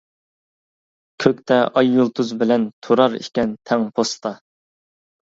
كۆكتە 1.23 1.57
ئاي 1.65 1.91
يۇلتۇز 1.97 2.31
بىلەن، 2.39 2.65
تۇرار 2.87 3.19
ئىكەن 3.19 3.53
تەڭ 3.71 3.85
پوستا. 4.01 4.33